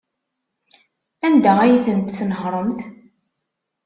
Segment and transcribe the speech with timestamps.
[1.27, 2.79] Anda ay tent-tnehṛemt?